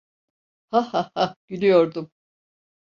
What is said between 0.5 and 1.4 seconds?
"Hah hah hah…"